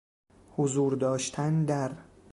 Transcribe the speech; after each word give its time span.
حضور 0.55 0.93
داشتن 0.95 1.65
در 1.65 1.91